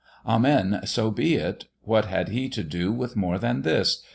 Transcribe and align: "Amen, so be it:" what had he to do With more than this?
"Amen, 0.25 0.79
so 0.85 1.11
be 1.11 1.35
it:" 1.35 1.65
what 1.83 2.05
had 2.05 2.29
he 2.29 2.49
to 2.49 2.63
do 2.63 2.91
With 2.91 3.15
more 3.15 3.37
than 3.37 3.61
this? 3.61 4.01